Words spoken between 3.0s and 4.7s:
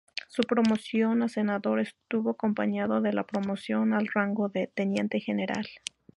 de la promoción al rango de